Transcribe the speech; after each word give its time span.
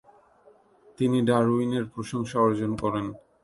তিনি 0.97 1.17
ডারউইনের 1.21 1.85
প্রশংসা 1.93 2.37
অর্জন 2.39 2.71
করেন। 2.75 3.05